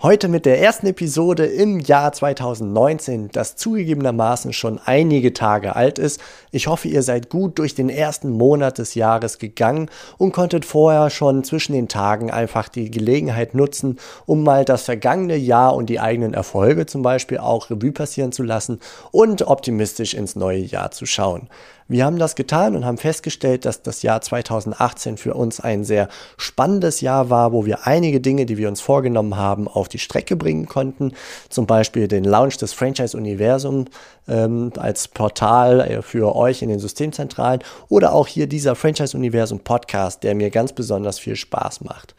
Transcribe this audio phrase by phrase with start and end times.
[0.00, 6.20] Heute mit der ersten Episode im Jahr 2019, das zugegebenermaßen schon einige Tage alt ist.
[6.52, 11.10] Ich hoffe, ihr seid gut durch den ersten Monat des Jahres gegangen und konntet vorher
[11.10, 15.98] schon zwischen den Tagen einfach die Gelegenheit nutzen, um mal das vergangene Jahr und die
[15.98, 18.78] eigenen Erfolge zum Beispiel auch Revue passieren zu lassen
[19.10, 21.48] und optimistisch ins neue Jahr zu schauen.
[21.90, 26.08] Wir haben das getan und haben festgestellt, dass das Jahr 2018 für uns ein sehr
[26.36, 30.36] spannendes Jahr war, wo wir einige Dinge, die wir uns vorgenommen haben, auf die Strecke
[30.36, 31.12] bringen konnten.
[31.48, 33.90] Zum Beispiel den Launch des Franchise-Universums
[34.28, 40.34] ähm, als Portal äh, für euch in den Systemzentralen oder auch hier dieser Franchise-Universum-Podcast, der
[40.34, 42.14] mir ganz besonders viel Spaß macht.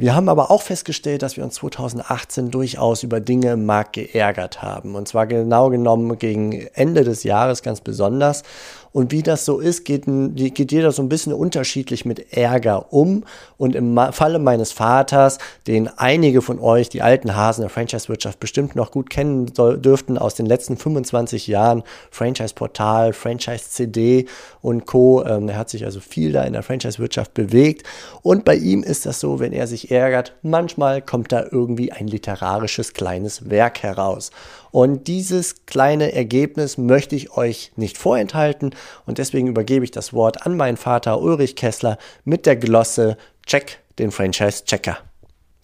[0.00, 4.62] Wir haben aber auch festgestellt, dass wir uns 2018 durchaus über Dinge im Markt geärgert
[4.62, 4.94] haben.
[4.94, 8.44] Und zwar genau genommen gegen Ende des Jahres ganz besonders.
[8.92, 13.24] Und wie das so ist, geht, geht jeder so ein bisschen unterschiedlich mit Ärger um.
[13.56, 18.76] Und im Falle meines Vaters, den einige von euch, die alten Hasen der Franchise-Wirtschaft, bestimmt
[18.76, 24.26] noch gut kennen dürften aus den letzten 25 Jahren, Franchise-Portal, Franchise-CD
[24.62, 25.24] und Co.
[25.24, 27.86] Ähm, er hat sich also viel da in der Franchise-Wirtschaft bewegt.
[28.22, 32.08] Und bei ihm ist das so, wenn er sich ärgert, manchmal kommt da irgendwie ein
[32.08, 34.30] literarisches kleines Werk heraus.
[34.70, 38.74] Und dieses kleine Ergebnis möchte ich euch nicht vorenthalten
[39.06, 43.80] und deswegen übergebe ich das Wort an meinen Vater Ulrich Kessler mit der Glosse Check
[43.98, 44.98] den Franchise-Checker.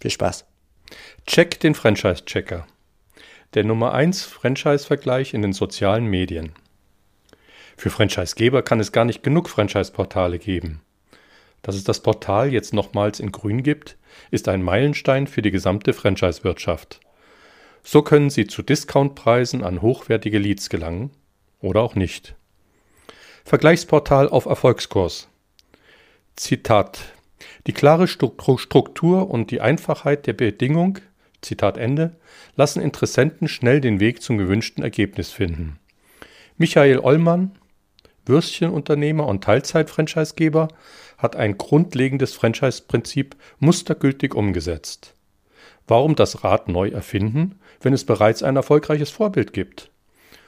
[0.01, 0.45] Viel Spaß.
[1.27, 2.67] Check den Franchise-Checker.
[3.55, 6.53] Der Nummer 1 Franchise-Vergleich in den sozialen Medien.
[7.77, 10.81] Für Franchisegeber kann es gar nicht genug Franchise-Portale geben.
[11.62, 13.97] Dass es das Portal jetzt nochmals in Grün gibt,
[14.30, 17.01] ist ein Meilenstein für die gesamte Franchise-Wirtschaft.
[17.83, 21.11] So können Sie zu Discountpreisen an hochwertige Leads gelangen
[21.61, 22.35] oder auch nicht.
[23.46, 25.28] Vergleichsportal auf Erfolgskurs.
[26.34, 27.12] Zitat.
[27.66, 30.98] Die klare Struktur und die Einfachheit der Bedingung,
[31.42, 32.16] Zitat Ende,
[32.56, 35.78] lassen Interessenten schnell den Weg zum gewünschten Ergebnis finden.
[36.56, 37.50] Michael Ollmann,
[38.24, 40.68] Würstchenunternehmer und Teilzeit-Franchisegeber,
[41.18, 45.12] hat ein grundlegendes Franchise-Prinzip mustergültig umgesetzt.
[45.86, 49.90] Warum das Rad neu erfinden, wenn es bereits ein erfolgreiches Vorbild gibt?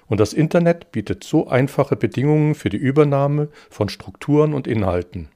[0.09, 5.29] Und das Internet bietet so einfache Bedingungen für die Übernahme von Strukturen und Inhalten.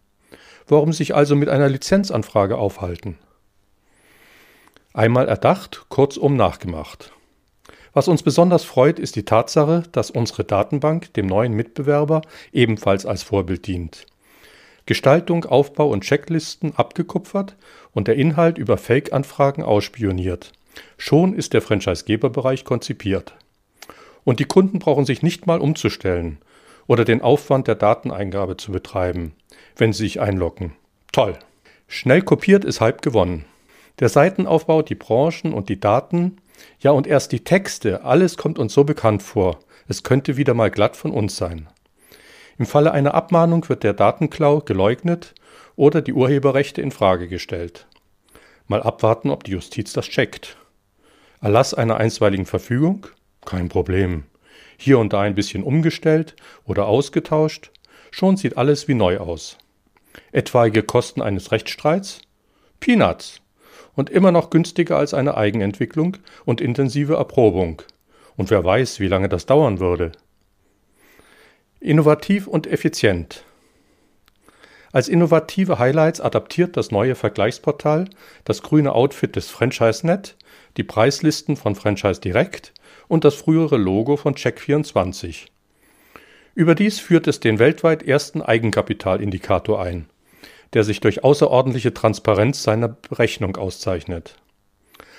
[0.69, 3.19] Warum sich also mit einer Lizenzanfrage aufhalten?
[4.93, 7.13] Einmal erdacht, kurzum nachgemacht.
[7.93, 13.25] Was uns besonders freut, ist die Tatsache, dass unsere Datenbank dem neuen Mitbewerber ebenfalls als
[13.25, 14.07] Vorbild dient.
[14.87, 17.57] Gestaltung, Aufbau und Checklisten abgekupfert
[17.93, 20.53] und der Inhalt über Fake-Anfragen ausspioniert.
[20.97, 23.35] Schon ist der Franchise-Geber-Bereich konzipiert.
[24.25, 26.39] Und die Kunden brauchen sich nicht mal umzustellen
[26.87, 29.33] oder den Aufwand der Dateneingabe zu betreiben,
[29.77, 30.73] wenn sie sich einloggen.
[31.13, 31.39] Toll.
[31.87, 33.45] Schnell kopiert ist halb gewonnen.
[33.99, 36.39] Der Seitenaufbau, die Branchen und die Daten,
[36.81, 39.61] ja und erst die Texte, alles kommt uns so bekannt vor.
[39.89, 41.69] Es könnte wieder mal glatt von uns sein.
[42.59, 45.35] Im Falle einer Abmahnung wird der Datenklau geleugnet
[45.77, 47.87] oder die Urheberrechte in Frage gestellt.
[48.69, 50.57] Mal abwarten, ob die Justiz das checkt.
[51.41, 53.07] Erlass einer einstweiligen Verfügung?
[53.45, 54.25] Kein Problem.
[54.77, 57.71] Hier und da ein bisschen umgestellt oder ausgetauscht,
[58.11, 59.59] schon sieht alles wie neu aus.
[60.33, 62.23] Etwaige Kosten eines Rechtsstreits?
[62.81, 63.41] Peanuts.
[63.95, 67.83] Und immer noch günstiger als eine Eigenentwicklung und intensive Erprobung.
[68.37, 70.13] Und wer weiß, wie lange das dauern würde.
[71.81, 73.45] Innovativ und effizient.
[74.93, 78.07] Als innovative Highlights adaptiert das neue Vergleichsportal
[78.45, 80.37] das grüne Outfit des FranchiseNet,
[80.77, 82.73] die Preislisten von Franchise Direct
[83.07, 85.47] und das frühere Logo von Check24.
[86.55, 90.07] Überdies führt es den weltweit ersten Eigenkapitalindikator ein,
[90.73, 94.37] der sich durch außerordentliche Transparenz seiner Berechnung auszeichnet.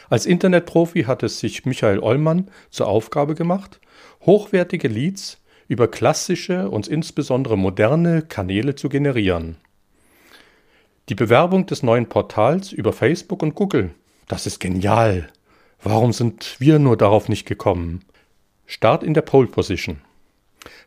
[0.10, 3.80] Als Internetprofi hat es sich Michael Ollmann zur Aufgabe gemacht,
[4.26, 5.42] hochwertige Leads
[5.72, 9.56] über klassische und insbesondere moderne Kanäle zu generieren.
[11.08, 13.92] Die Bewerbung des neuen Portals über Facebook und Google,
[14.28, 15.30] das ist genial.
[15.82, 18.02] Warum sind wir nur darauf nicht gekommen?
[18.66, 20.02] Start in der Pole Position.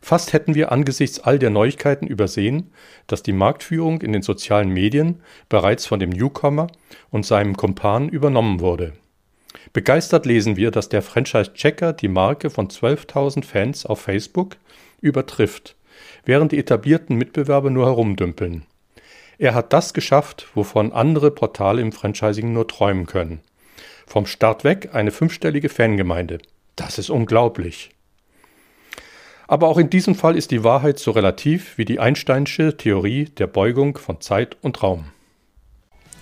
[0.01, 2.71] Fast hätten wir angesichts all der Neuigkeiten übersehen,
[3.07, 6.67] dass die Marktführung in den sozialen Medien bereits von dem Newcomer
[7.09, 8.93] und seinem Kumpan übernommen wurde.
[9.73, 14.57] Begeistert lesen wir, dass der Franchise-Checker die Marke von 12.000 Fans auf Facebook
[15.01, 15.75] übertrifft,
[16.25, 18.65] während die etablierten Mitbewerber nur herumdümpeln.
[19.37, 23.41] Er hat das geschafft, wovon andere Portale im Franchising nur träumen können.
[24.07, 26.37] Vom Start weg eine fünfstellige Fangemeinde.
[26.75, 27.91] Das ist unglaublich.
[29.47, 33.47] Aber auch in diesem Fall ist die Wahrheit so relativ wie die Einsteinsche Theorie der
[33.47, 35.11] Beugung von Zeit und Raum.